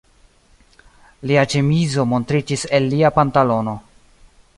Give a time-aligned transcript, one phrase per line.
[1.31, 3.77] Lia ĉemizo montriĝis el lia pantalono.